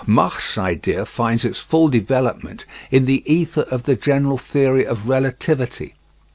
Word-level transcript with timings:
Mach's 0.07 0.57
idea 0.57 1.05
finds 1.05 1.45
its 1.45 1.59
full 1.59 1.87
development 1.87 2.65
in 2.89 3.05
the 3.05 3.21
ether 3.31 3.67
of 3.69 3.83
the 3.83 3.93
general 3.95 4.39
theory 4.39 4.83
of 4.83 5.07
relativity. 5.07 5.93